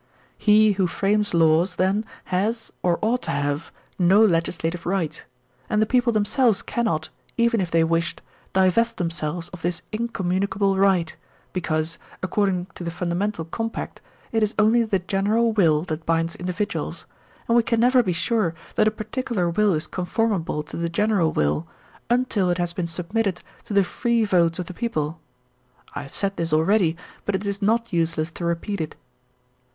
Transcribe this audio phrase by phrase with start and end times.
[0.39, 5.23] He who frames laws, then, has, or ought to have, no legislative right,
[5.69, 11.15] and the people themselves cannot, even if they wished, divest themselves of this incommunicable right,
[11.53, 14.01] because, according to the ftmdamental compact,
[14.31, 17.05] it 36 THE SOCIAL CONTRACT is only the general will that binds individuals,
[17.47, 21.31] and we can never be sure that a particular will is comformable to the general
[21.31, 21.67] will
[22.09, 25.19] until it has been submitted to the free votes of the people.
[25.93, 28.95] I have said this already, but it is not useless to repeat it.